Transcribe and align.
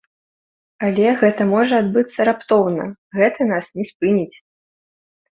Але 0.85 1.09
гэта 1.19 1.41
можа 1.49 1.75
адбыцца 1.83 2.25
раптоўна, 2.29 2.85
гэта 3.19 3.47
нас 3.51 3.65
не 3.77 3.85
спыніць. 3.91 4.37